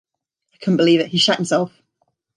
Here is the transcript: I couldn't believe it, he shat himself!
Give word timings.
I 0.51 0.57
couldn't 0.57 0.77
believe 0.77 0.99
it, 0.99 1.09
he 1.09 1.19
shat 1.19 1.35
himself! 1.35 1.71